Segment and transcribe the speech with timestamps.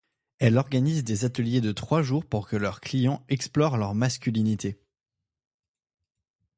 [0.39, 4.79] Elle organise des ateliers de trois jours pour que leurs clients explorent leur masculinité.